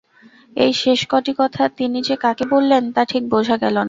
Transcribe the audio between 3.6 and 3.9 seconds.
গেল না।